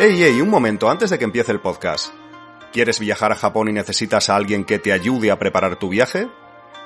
[0.00, 2.14] Ey, ey, un momento antes de que empiece el podcast.
[2.72, 6.26] ¿Quieres viajar a Japón y necesitas a alguien que te ayude a preparar tu viaje?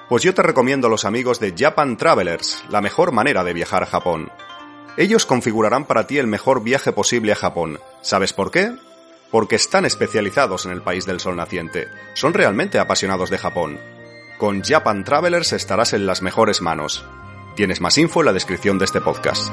[0.09, 3.85] Pues yo te recomiendo a los amigos de Japan Travelers, la mejor manera de viajar
[3.85, 4.33] a Japón.
[4.97, 7.79] Ellos configurarán para ti el mejor viaje posible a Japón.
[8.03, 8.75] ¿Sabes por qué?
[9.31, 11.87] Porque están especializados en el país del sol naciente.
[12.15, 13.79] Son realmente apasionados de Japón.
[14.39, 17.05] Con Japan Travelers estarás en las mejores manos.
[17.55, 19.53] Tienes más info en la descripción de este podcast.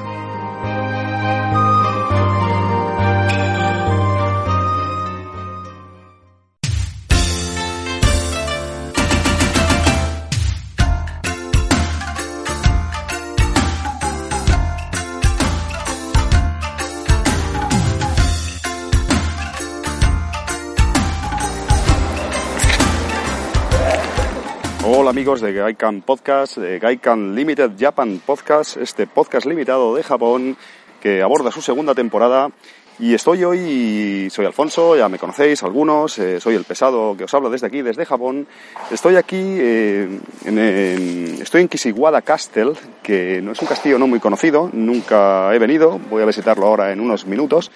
[25.12, 30.56] Amigos de Gaikan Podcast, de Gaikan Limited Japan Podcast, este podcast limitado de Japón
[31.02, 32.50] que aborda su segunda temporada.
[32.98, 37.34] Y estoy hoy, soy Alfonso, ya me conocéis algunos, eh, soy el pesado que os
[37.34, 38.48] hablo desde aquí, desde Japón.
[38.90, 42.72] Estoy aquí, eh, en, en- estoy en Kishiwada Castle,
[43.04, 46.94] que no es un castillo no muy conocido, nunca he venido, voy a visitarlo ahora
[46.94, 47.70] en unos minutos.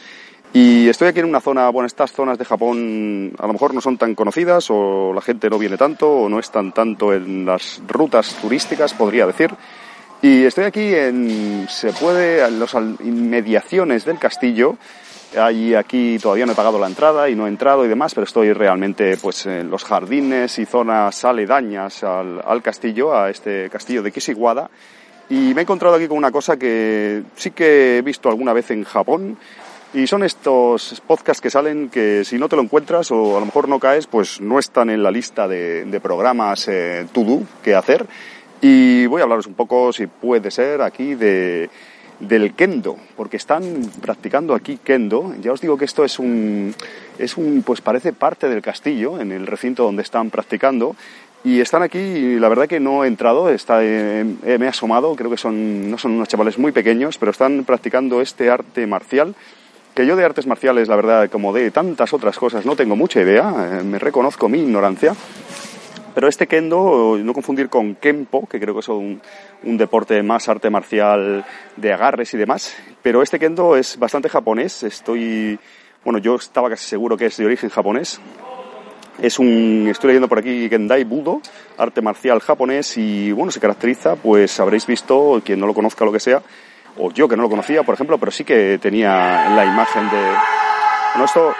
[0.55, 3.81] Y estoy aquí en una zona, bueno, estas zonas de Japón a lo mejor no
[3.81, 7.81] son tan conocidas o la gente no viene tanto o no están tanto en las
[7.85, 9.51] rutas turísticas, podría decir.
[10.21, 14.77] Y estoy aquí en, se puede, en las inmediaciones del castillo.
[15.37, 18.23] Hay aquí todavía no he pagado la entrada y no he entrado y demás, pero
[18.23, 24.01] estoy realmente pues en los jardines y zonas aledañas al, al castillo, a este castillo
[24.01, 24.69] de Kishiwada.
[25.29, 28.71] Y me he encontrado aquí con una cosa que sí que he visto alguna vez
[28.71, 29.37] en Japón,
[29.95, 33.45] y son estos podcasts que salen que si no te lo encuentras o a lo
[33.45, 37.41] mejor no caes, pues no están en la lista de, de programas eh, to do
[37.63, 38.05] que hacer.
[38.61, 41.69] Y voy a hablaros un poco, si puede ser, aquí de,
[42.19, 43.63] del kendo, porque están
[44.01, 45.33] practicando aquí kendo.
[45.41, 46.75] Ya os digo que esto es un,
[47.17, 50.97] es un, pues parece parte del castillo, en el recinto donde están practicando.
[51.45, 54.69] Y están aquí, y la verdad que no he entrado, está, eh, eh, me he
[54.69, 58.87] asomado, creo que son, no son unos chavales muy pequeños, pero están practicando este arte
[58.87, 59.35] marcial
[59.95, 63.21] que yo de artes marciales, la verdad, como de tantas otras cosas, no tengo mucha
[63.21, 65.15] idea, eh, me reconozco mi ignorancia,
[66.13, 69.21] pero este kendo, no confundir con kempo, que creo que es un,
[69.63, 71.45] un deporte más arte marcial
[71.77, 75.57] de agarres y demás, pero este kendo es bastante japonés, estoy,
[76.03, 78.19] bueno, yo estaba casi seguro que es de origen japonés,
[79.21, 81.41] es un, estoy leyendo por aquí Gendai Budo,
[81.77, 86.11] arte marcial japonés y bueno, se caracteriza, pues habréis visto, quien no lo conozca lo
[86.11, 86.41] que sea,
[86.97, 90.21] o yo que no lo conocía, por ejemplo, pero sí que tenía la imagen de...
[91.13, 91.53] Bueno, esto,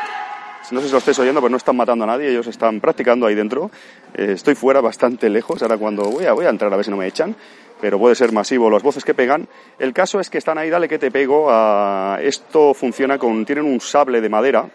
[0.71, 3.25] no sé si lo estáis oyendo, pero no están matando a nadie, ellos están practicando
[3.27, 3.69] ahí dentro.
[4.13, 6.91] Eh, estoy fuera, bastante lejos, ahora cuando voy a, voy a entrar a ver si
[6.91, 7.35] no me echan,
[7.81, 9.47] pero puede ser masivo las voces que pegan.
[9.79, 12.17] El caso es que están ahí, dale que te pego, a...
[12.21, 13.45] esto funciona con...
[13.45, 14.65] tienen un sable de madera,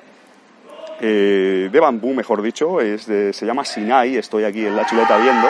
[1.01, 5.17] eh, de bambú, mejor dicho, es de- se llama Sinai, estoy aquí en la chuleta
[5.17, 5.49] viendo.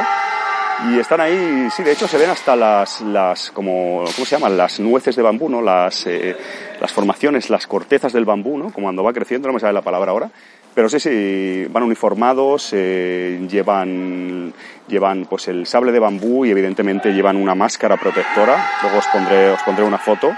[0.88, 4.56] Y están ahí, sí, de hecho se ven hasta las, las como, ¿cómo se llaman?
[4.56, 5.60] Las nueces de bambú, ¿no?
[5.60, 6.34] Las, eh,
[6.80, 8.72] las formaciones, las cortezas del bambú, ¿no?
[8.72, 10.30] Como cuando va creciendo, no me sale la palabra ahora.
[10.74, 14.54] Pero sí, sí, van uniformados, eh, llevan,
[14.88, 18.56] llevan pues el sable de bambú y evidentemente llevan una máscara protectora.
[18.82, 20.32] Luego os pondré, os pondré una foto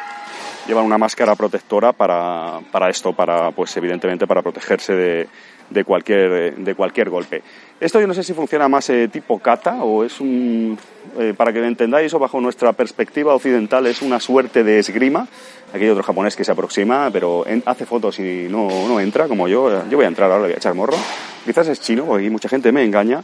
[0.67, 5.29] llevan una máscara protectora para, para esto, para, pues evidentemente para protegerse de,
[5.71, 7.43] de cualquier, de cualquier golpe.
[7.83, 10.79] Esto yo no sé si funciona más eh, tipo kata o es un,
[11.19, 15.27] eh, para que lo entendáis o bajo nuestra perspectiva occidental, es una suerte de esgrima.
[15.75, 19.27] Aquí hay otro japonés que se aproxima, pero en- hace fotos y no, no entra,
[19.27, 19.83] como yo.
[19.91, 20.97] Yo voy a entrar ahora, voy a echar morro.
[21.45, 23.21] Quizás es chino, porque mucha gente me engaña.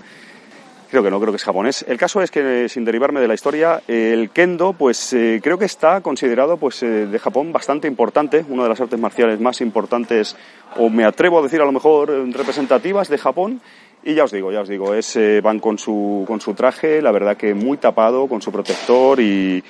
[0.90, 1.84] Creo que no, creo que es japonés.
[1.86, 5.56] El caso es que, eh, sin derivarme de la historia, el kendo, pues eh, creo
[5.58, 10.34] que está considerado, pues, de Japón bastante importante, una de las artes marciales más importantes,
[10.76, 13.60] o me atrevo a decir a lo mejor representativas de Japón.
[14.04, 17.02] Y ya os digo, ya os digo, es, eh, van con su, con su traje,
[17.02, 19.62] la verdad que muy tapado, con su protector y,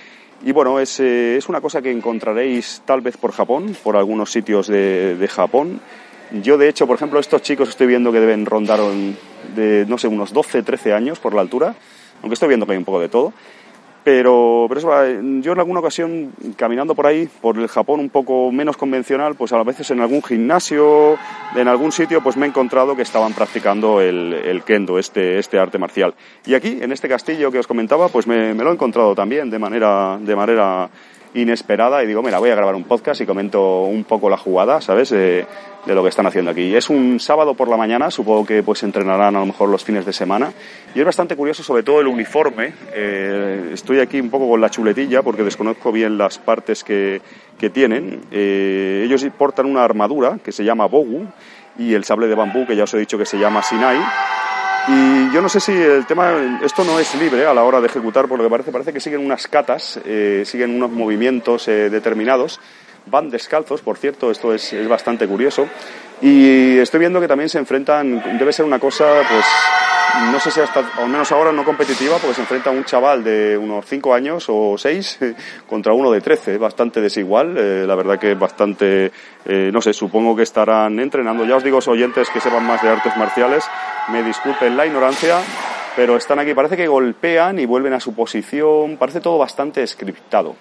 [0.45, 4.31] y bueno, es, eh, es una cosa que encontraréis tal vez por Japón, por algunos
[4.31, 5.81] sitios de, de Japón.
[6.43, 9.17] Yo, de hecho, por ejemplo, estos chicos estoy viendo que deben rondar un-
[9.57, 11.75] de, no sé, unos 12, 13 años por la altura,
[12.21, 13.33] aunque estoy viendo que hay un poco de todo.
[14.11, 18.51] Pero, pero eso, yo en alguna ocasión, caminando por ahí, por el Japón un poco
[18.51, 21.19] menos convencional, pues a veces en algún gimnasio,
[21.55, 25.59] en algún sitio, pues me he encontrado que estaban practicando el, el kendo, este, este
[25.59, 26.15] arte marcial.
[26.47, 29.51] Y aquí, en este castillo que os comentaba, pues me, me lo he encontrado también
[29.51, 30.89] de manera, de manera
[31.35, 34.81] inesperada y digo, mira, voy a grabar un podcast y comento un poco la jugada,
[34.81, 35.13] ¿sabes?
[35.89, 36.75] de lo que están haciendo aquí.
[36.75, 40.05] Es un sábado por la mañana, supongo que pues entrenarán a lo mejor los fines
[40.05, 40.53] de semana
[40.95, 42.75] y es bastante curioso sobre todo el uniforme.
[42.93, 47.23] Eh, estoy aquí un poco con la chuletilla porque desconozco bien las partes que,
[47.59, 48.21] que tienen.
[48.31, 51.27] Eh, ellos portan una armadura que se llama Bogu
[51.79, 53.99] y el sable de bambú que ya os he dicho que se llama Sinai
[54.89, 57.89] y yo no sé si el tema, esto no es libre a la hora de
[57.89, 61.91] ejecutar, por lo que parece, parece que siguen unas catas, eh, siguen unos movimientos eh,
[61.91, 62.59] determinados.
[63.07, 65.67] Van descalzos, por cierto, esto es, es bastante curioso.
[66.21, 69.45] Y estoy viendo que también se enfrentan, debe ser una cosa, pues,
[70.33, 73.57] no sé si hasta, al menos ahora no competitiva, porque se enfrenta un chaval de
[73.57, 75.19] unos 5 años o 6
[75.67, 79.13] contra uno de 13, bastante desigual, eh, la verdad que bastante,
[79.45, 81.45] eh, no sé, supongo que estarán entrenando.
[81.45, 83.65] Ya os digo, oyentes que sepan más de artes marciales,
[84.09, 85.39] me disculpen la ignorancia,
[85.97, 90.57] pero están aquí, parece que golpean y vuelven a su posición, parece todo bastante scriptado.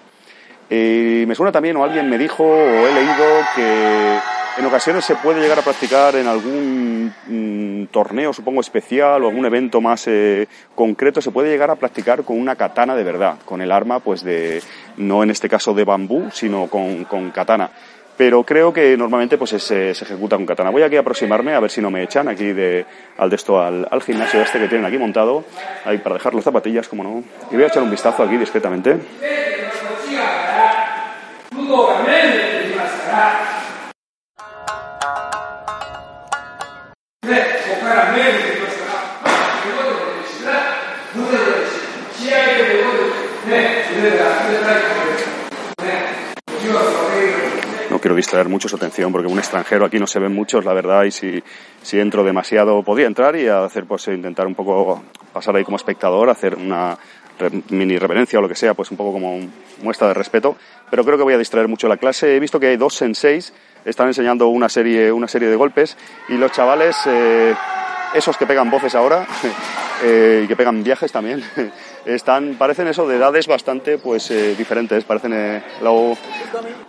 [0.70, 3.24] Eh, me suena también, o alguien me dijo, o he leído
[3.56, 4.18] que
[4.58, 9.46] en ocasiones se puede llegar a practicar en algún mm, torneo, supongo, especial o algún
[9.46, 13.62] evento más eh, concreto, se puede llegar a practicar con una katana de verdad, con
[13.62, 14.60] el arma, pues de,
[14.96, 17.70] no en este caso de bambú, sino con, con katana.
[18.16, 19.60] Pero creo que normalmente pues se,
[19.94, 20.70] se, ejecuta con katana.
[20.70, 22.84] Voy aquí a aproximarme a ver si no me echan aquí de,
[23.16, 25.44] al de esto, al, al gimnasio este que tienen aquí montado,
[25.84, 27.22] ahí para dejar las zapatillas, como no.
[27.52, 28.98] Y voy a echar un vistazo aquí discretamente.
[48.28, 51.10] Distraer mucho su atención porque un extranjero aquí no se ven muchos, la verdad, y
[51.10, 51.42] si,
[51.80, 55.02] si entro demasiado podría entrar y hacer, pues intentar un poco
[55.32, 56.98] pasar ahí como espectador, hacer una
[57.70, 59.40] mini reverencia o lo que sea, pues un poco como
[59.82, 60.58] muestra de respeto,
[60.90, 62.36] pero creo que voy a distraer mucho la clase.
[62.36, 63.54] He visto que hay dos senseis,
[63.86, 65.96] están enseñando una serie, una serie de golpes
[66.28, 67.54] y los chavales, eh,
[68.12, 69.26] esos que pegan voces ahora
[70.04, 71.42] eh, y que pegan viajes también,
[72.14, 76.16] están, parecen eso de edades bastante pues eh, diferentes, parecen eh, lo...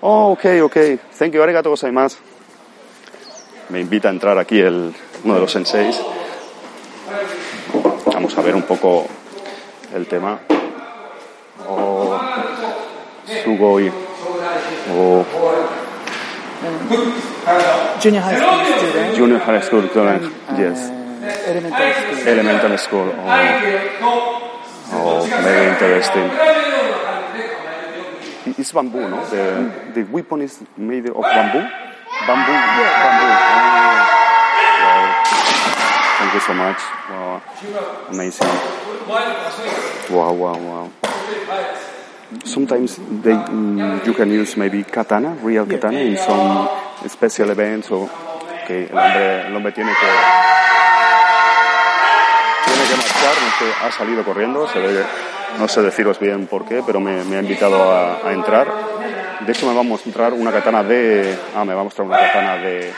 [0.01, 0.77] Oh, ok, ok,
[1.18, 2.18] thank you, arigato gozaimasu.
[3.69, 4.94] Me invita a entrar aquí el,
[5.24, 6.01] uno de los senseis.
[8.06, 9.06] Vamos a ver un poco
[9.94, 10.39] el tema.
[11.68, 12.19] Oh,
[13.44, 13.92] Sugoi.
[14.92, 15.25] Oh.
[18.01, 19.18] Junior high school student.
[19.18, 20.92] Junior high school student, yes.
[21.48, 22.27] Elementary school.
[22.27, 23.13] Elementary school.
[24.01, 24.49] Oh,
[25.81, 26.29] interesting.
[28.57, 29.25] It's bamboo, no?
[29.29, 31.63] The, the weapon is made of bamboo?
[32.27, 32.51] Bamboo?
[33.07, 33.31] Bamboo.
[33.47, 33.79] Oh.
[34.81, 35.23] Wow.
[36.17, 36.79] Thank you so much.
[37.09, 37.41] Wow.
[38.09, 38.47] Amazing.
[40.09, 40.91] Wow, wow, wow.
[42.43, 46.69] Sometimes they, mm, you can use maybe katana, real katana, in some
[47.07, 47.89] special events.
[47.91, 48.09] O
[48.67, 50.07] que el hombre, el hombre tiene que
[52.65, 55.03] tiene que marchar, no sé, ha salido corriendo, se ve,
[55.57, 58.68] no sé deciros bien por qué, pero me, me ha invitado a, a, entrar.
[59.46, 62.18] De hecho me va a mostrar una katana de, ah, me va a mostrar una
[62.18, 62.94] katana de, de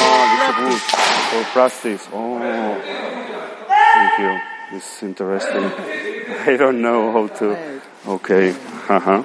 [0.00, 0.82] oh, this
[1.30, 2.08] for practice.
[2.12, 2.38] Oh,
[3.94, 4.40] thank you.
[4.72, 5.64] This is interesting.
[6.46, 7.56] I don't know how to.
[8.06, 8.54] Okay.
[8.88, 9.24] Ajá.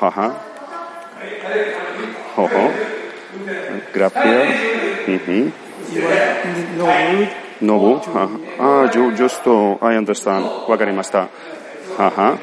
[0.00, 0.34] Ajá.
[2.36, 2.72] Ojo.
[3.92, 4.46] Grab here.
[5.06, 5.52] Mhm.
[7.62, 7.96] Nobu.
[7.96, 8.28] Ajá.
[8.58, 10.44] Ah, yo, just to, I understand.
[10.68, 11.28] Wakarimasta.
[11.98, 12.36] Ajá.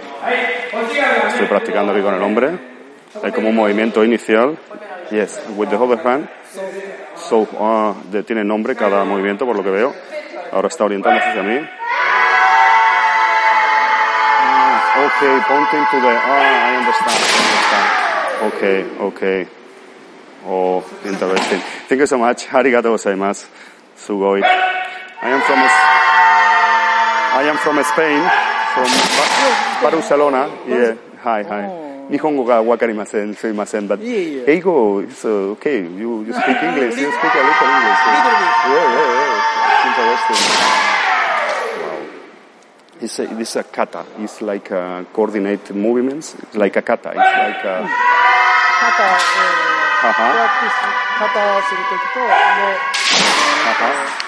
[1.28, 2.58] Estoy practicando aquí con el hombre.
[3.22, 4.58] Hay como un movimiento inicial.
[5.12, 6.30] Yes, with the other hand.
[7.16, 9.94] So, ah, de, tiene nombre cada movimiento por lo que veo.
[10.52, 11.60] Ahora está orientándose hacia mí.
[14.40, 16.16] Ah, okay, pointing to the.
[16.16, 17.20] Ah, I understand.
[17.20, 17.88] I understand.
[18.54, 19.48] Okay, okay.
[20.48, 21.62] Oh, interesting.
[21.90, 22.48] Thank you so much.
[22.54, 23.48] Arigato gozaimasu.
[23.98, 24.42] Sugoi.
[25.23, 25.59] I am from
[27.35, 28.21] I am from Spain,
[28.75, 28.87] from
[29.83, 30.49] ba Barcelona.
[30.69, 30.97] Yeah.
[31.23, 31.85] Hi, hi.
[32.11, 33.35] 日本語がわかりません。
[33.35, 33.89] すいません。
[33.89, 35.81] But いえいえ英語 is uh, okay.
[35.81, 37.01] You, you speak English.
[37.01, 38.01] You speak a little English.
[38.13, 38.53] Little bit.
[38.69, 39.41] Yeah, yeah, yeah.
[39.71, 40.39] It's interesting.
[40.45, 40.95] Wow.
[43.01, 44.05] It's a, this is a kata.
[44.19, 46.35] It's like uh, coordinate movements.
[46.35, 47.09] It's like a kata.
[47.09, 47.89] It's like a,
[48.85, 50.77] 肩、えー、ははプラクティス、
[51.19, 51.31] 肩
[51.63, 52.29] するときと、で、
[53.65, 54.28] Ajá.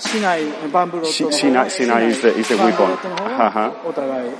[0.00, 4.30] し市内市内 is the- is the バンブロ weapon ットの方ははお互い、え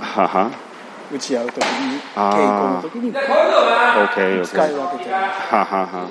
[0.00, 0.50] はは。
[0.50, 0.70] ー
[1.12, 4.74] 打ち合うときにあー稽古のときに OK, 使い OK.
[4.76, 5.18] 分けては
[5.50, 6.08] はは。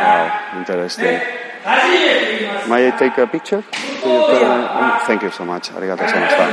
[0.00, 1.20] Wow, interesting.
[2.68, 3.62] May I take a picture?
[5.06, 5.70] Thank you so much.
[5.76, 6.46] Arigato gozaimashita.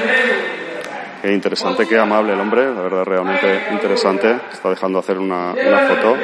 [1.21, 4.37] Qué interesante, qué amable el hombre, la verdad realmente interesante.
[4.51, 6.17] Está dejando hacer una, una foto.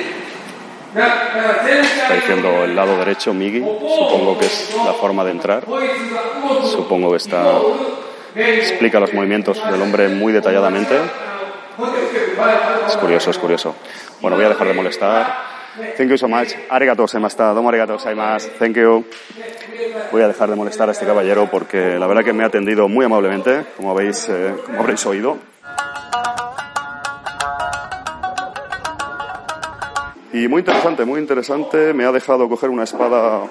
[0.94, 3.60] だだから全 Está 体 diciendo el lado derecho, Migi.
[3.60, 5.64] Supongo que es la forma de entrar.
[5.64, 7.44] こいつが動く Supongo que está.
[8.34, 10.96] Explica los movimientos del hombre muy detalladamente.
[12.88, 13.74] Es curioso, es curioso.
[14.20, 15.51] Bueno, voy a dejar de molestar.
[15.75, 16.53] Thank you so much.
[16.69, 17.53] Arigato gozaimashita.
[17.53, 18.49] Domo arigato gozaimasu.
[18.59, 19.05] Thank you.
[20.11, 22.87] Voy a dejar de molestar a este caballero porque la verdad que me ha atendido
[22.87, 25.37] muy amablemente, como habéis, eh, como habréis oído.
[30.31, 31.93] Y muy interesante, muy interesante.
[31.93, 33.43] Me ha dejado coger una espada.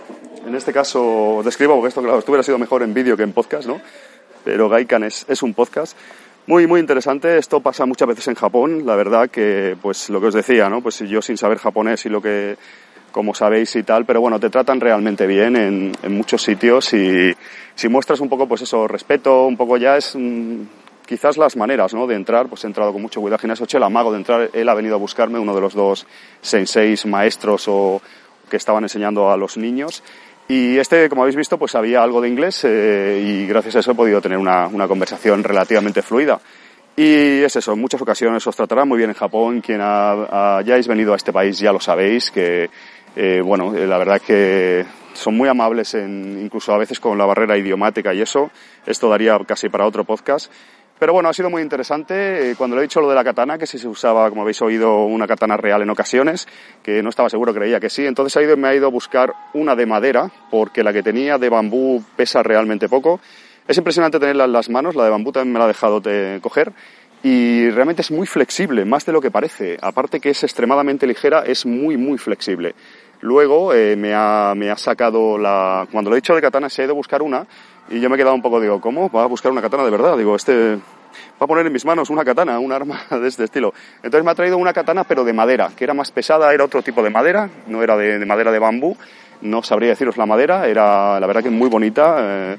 [0.47, 3.33] En este caso, describo porque esto, claro, esto hubiera sido mejor en vídeo que en
[3.33, 3.81] podcast, ¿no?
[4.45, 5.97] Pero Gaikan es, es un podcast.
[6.47, 7.39] Muy, muy interesante.
[7.39, 8.85] Esto pasa muchas veces en Japón.
[8.85, 10.81] La verdad que, pues lo que os decía, ¿no?
[10.81, 12.57] Pues yo sin saber japonés y lo que,
[13.13, 17.33] como sabéis y tal, pero bueno, te tratan realmente bien en, en muchos sitios y
[17.77, 20.63] si muestras un poco, pues eso, respeto, un poco ya es mm,
[21.07, 22.09] quizás las maneras, ¿no?
[22.09, 24.19] De entrar, pues he entrado con mucho cuidado al gimnasio, he hecho el amago de
[24.19, 26.07] entrar, él ha venido a buscarme, uno de los dos
[26.41, 28.03] senseis maestros o
[28.51, 30.03] que estaban enseñando a los niños.
[30.49, 33.93] Y este, como habéis visto, pues sabía algo de inglés eh, y gracias a eso
[33.93, 36.41] he podido tener una, conversación relativamente fluida.
[36.95, 39.61] Y es eso, en muchas ocasiones os tratarán muy bien en Japón.
[39.63, 42.69] Quien ha- hayáis venido a este país ya lo sabéis, que,
[43.17, 44.85] eh, bueno, eh, la verdad que
[45.15, 48.51] son muy amables, incluso a veces con la barrera idiomática y eso.
[48.85, 50.53] Esto daría casi para otro podcast.
[51.03, 52.53] Pero bueno, ha sido muy interesante.
[52.53, 54.63] Eh, Cuando le he dicho lo de la katana, que si se usaba, como habéis
[54.63, 56.47] oído, una katana real en ocasiones,
[56.81, 58.07] que no estaba seguro, creía que sí.
[58.07, 61.39] Entonces ha ido, me ha ido a buscar una de madera, porque la que tenía
[61.39, 63.19] de bambú pesa realmente poco.
[63.67, 66.39] Es impresionante tenerla en las manos, la de bambú también me la ha dejado de
[66.41, 66.73] coger.
[67.25, 69.79] Y realmente es muy flexible, más de lo que parece.
[69.83, 72.77] Aparte que es extremadamente ligera, es muy, muy flexible.
[73.23, 75.87] Luego eh, me, ha, me ha sacado la...
[75.91, 77.47] Cuando lo he dicho de katana se ha ido a buscar una
[77.93, 79.11] y yo me he quedado un poco, digo, ¿cómo?
[79.11, 80.17] Va a buscar una katana de verdad.
[80.17, 83.75] Digo, este va a poner en mis manos una katana, un arma de este estilo.
[84.03, 86.83] Entonces me ha traído una katana pero de madera, que era más pesada, era otro
[86.83, 88.97] tipo de madera, no era de, de madera de bambú.
[89.43, 92.17] No sabría deciros la madera, era la verdad que muy bonita.
[92.21, 92.57] eh,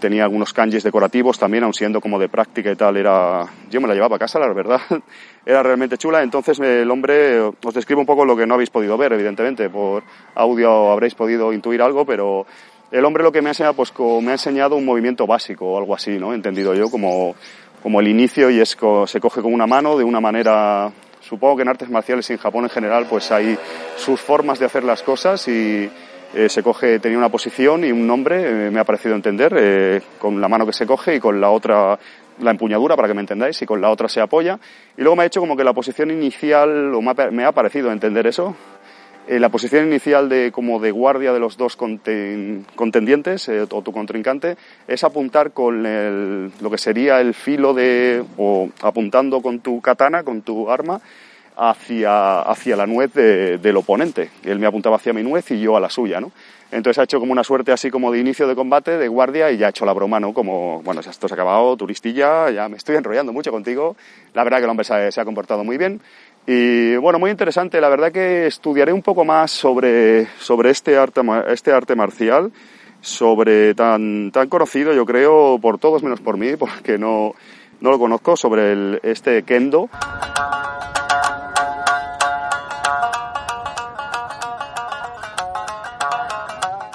[0.00, 3.46] tenía algunos kanjis decorativos también, aun siendo como de práctica y tal, era...
[3.70, 4.80] Yo me la llevaba a casa, la verdad.
[5.46, 6.22] Era realmente chula.
[6.22, 9.70] Entonces eh, el hombre, os describo un poco lo que no habéis podido ver, evidentemente.
[9.70, 10.02] Por
[10.34, 12.46] audio habréis podido intuir algo, pero
[12.90, 13.92] el hombre lo que me ha enseñado, pues
[14.22, 16.32] me ha enseñado un movimiento básico o algo así, ¿no?
[16.32, 17.34] Entendido yo como,
[17.82, 18.76] como el inicio y es
[19.06, 20.90] se coge con una mano de una manera...
[21.20, 23.58] Supongo que en artes marciales y en Japón en general pues hay
[23.96, 25.90] sus formas de hacer las cosas y
[26.34, 30.00] eh, se coge, tenía una posición y un nombre, eh, me ha parecido entender, eh,
[30.18, 31.98] con la mano que se coge y con la otra
[32.40, 34.58] la empuñadura, para que me entendáis, y con la otra se apoya.
[34.96, 38.26] Y luego me ha hecho como que la posición inicial, o me ha parecido entender
[38.26, 38.54] eso,
[39.28, 43.82] eh, la posición inicial de como de guardia de los dos conten- contendientes eh, o
[43.82, 44.56] tu contrincante
[44.86, 50.22] es apuntar con el- lo que sería el filo de o apuntando con tu katana,
[50.24, 51.00] con tu arma
[51.56, 54.30] hacia, hacia la nuez de- del oponente.
[54.44, 56.30] Él me apuntaba hacia mi nuez y yo a la suya, ¿no?
[56.70, 59.56] Entonces ha hecho como una suerte así como de inicio de combate, de guardia, y
[59.56, 60.34] ya ha hecho la broma, ¿no?
[60.34, 63.96] Como, bueno, esto se ha acabado, turistilla, ya me estoy enrollando mucho contigo.
[64.34, 66.00] La verdad que el hombre se ha comportado muy bien.
[66.50, 67.78] Y bueno, muy interesante.
[67.78, 72.50] La verdad que estudiaré un poco más sobre, sobre este, arte, este arte marcial,
[73.02, 77.34] sobre tan, tan conocido, yo creo, por todos menos por mí, porque no,
[77.82, 79.90] no lo conozco, sobre este kendo.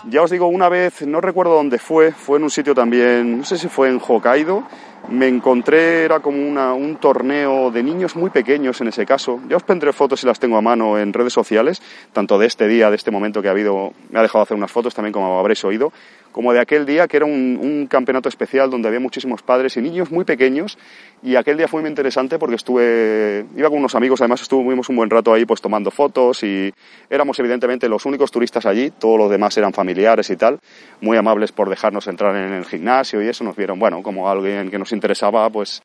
[0.10, 3.46] Ya os digo, una vez, no recuerdo dónde fue, fue en un sitio también, no
[3.46, 4.64] sé si fue en Hokkaido,
[5.10, 9.40] me encontré, era como una- un torneo de niños muy pequeños en ese caso.
[9.50, 11.82] Ya os pondré fotos si las tengo a mano en redes sociales,
[12.14, 14.72] tanto de este día, de este momento que ha habido, me ha dejado hacer unas
[14.72, 15.92] fotos también como habréis oído,
[16.32, 19.82] como de aquel día que era un, un campeonato especial donde había muchísimos padres y
[19.82, 20.80] niños muy pequeños
[21.22, 24.96] y aquel día fue muy interesante porque estuve, iba con unos amigos, además estuvimos un
[24.96, 26.74] buen rato ahí pues tomando fotos y
[27.08, 30.60] éramos evidentemente los únicos turistas allí, todos los demás eran familiares y tal,
[31.02, 34.72] muy amables por dejarnos entrar en el gimnasio y eso, nos vieron, bueno, como alguien
[34.72, 35.82] que nos interesaba, pues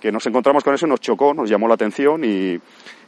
[0.00, 2.58] que nos encontramos con eso, nos chocó, nos llamó la atención y,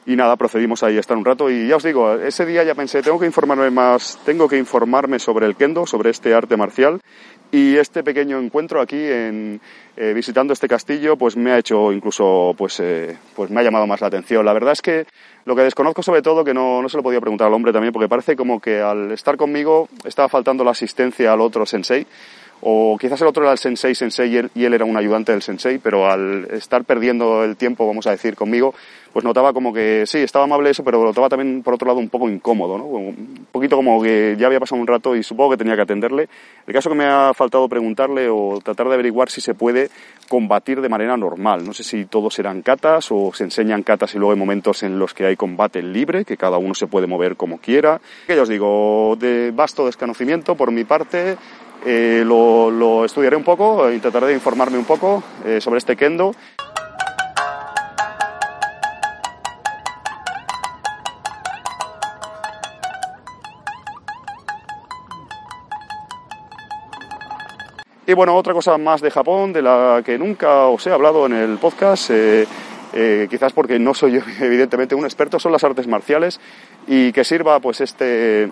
[0.06, 1.50] y nada, procedimos ahí a estar un rato.
[1.50, 5.18] Y ya os digo, ese día ya pensé, tengo que informarme más, tengo que informarme
[5.18, 7.00] sobre el kendo, sobre este arte marcial.
[7.50, 9.60] Y este pequeño encuentro aquí en
[9.96, 13.86] eh, visitando este castillo pues me ha hecho incluso pues eh, pues me ha llamado
[13.86, 14.44] más la atención.
[14.44, 15.06] La verdad es que
[15.44, 17.92] lo que desconozco sobre todo que no, no se lo podía preguntar al hombre también
[17.92, 22.06] porque parece como que al estar conmigo estaba faltando la asistencia al otro sensei
[22.60, 25.78] o quizás el otro era el sensei sensei y él, era un ayudante del sensei,
[25.78, 28.74] pero al estar perdiendo el tiempo, vamos a decir, conmigo,
[29.12, 32.08] pues notaba como que sí, estaba amable eso, pero notaba también por otro lado un
[32.08, 32.84] poco incómodo, ¿no?
[32.84, 36.28] Un poquito como que ya había pasado un rato y supongo que tenía que atenderle.
[36.66, 39.90] El caso que me ha faltado preguntarle o tratar de averiguar si se puede
[40.28, 41.64] combatir de manera normal.
[41.64, 44.98] No sé si todos serán catas o se enseñan catas y luego hay momentos en
[44.98, 48.00] los que hay combate libre, que cada uno se puede mover como quiera.
[48.26, 51.36] Que ya os digo, de vasto desconocimiento por mi parte,
[51.84, 56.34] eh, lo, estudiaré un poco, intentaré informarme un poco eh, sobre este kendo.
[68.06, 71.32] Y bueno, otra cosa más de Japón, de la que nunca os he hablado en
[71.32, 72.46] el podcast, eh,
[73.28, 76.38] quizás porque no soy evidentemente un experto, son las artes marciales
[76.86, 78.50] y que sirva pues este,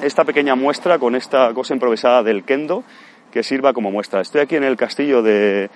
[0.00, 2.84] esta pequeña muestra con esta cosa improvisada del kendo
[3.32, 4.20] que sirva como muestra.
[4.20, 5.70] Estoy aquí en el castillo de...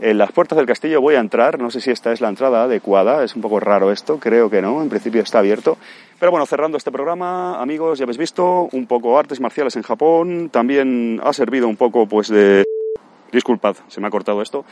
[0.00, 2.64] En las puertas del castillo voy a entrar, no sé si esta es la entrada
[2.64, 5.78] adecuada, es un poco raro esto, creo que no, en principio está abierto.
[6.18, 10.50] Pero bueno, cerrando este programa, amigos, ya habéis visto, un poco artes marciales en Japón,
[10.50, 12.64] también ha servido un poco pues de...
[13.30, 14.64] Disculpad, se me ha cortado esto.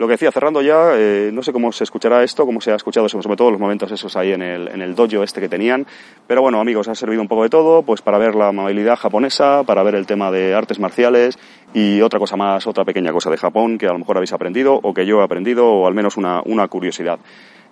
[0.00, 2.74] Lo que decía, cerrando ya, eh, no sé cómo se escuchará esto, cómo se ha
[2.74, 5.86] escuchado sobre todo los momentos esos ahí en el, en el dojo este que tenían.
[6.26, 9.62] Pero bueno, amigos, ha servido un poco de todo, pues para ver la amabilidad japonesa,
[9.64, 11.38] para ver el tema de artes marciales
[11.74, 14.80] y otra cosa más, otra pequeña cosa de Japón que a lo mejor habéis aprendido
[14.82, 17.18] o que yo he aprendido o al menos una, una curiosidad.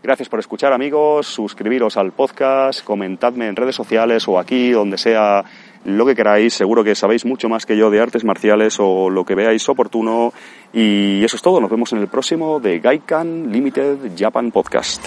[0.03, 5.45] Gracias por escuchar amigos, suscribiros al podcast, comentadme en redes sociales o aquí, donde sea
[5.85, 9.25] lo que queráis, seguro que sabéis mucho más que yo de artes marciales o lo
[9.25, 10.33] que veáis oportuno.
[10.73, 15.07] Y eso es todo, nos vemos en el próximo de Gaikan Limited Japan Podcast.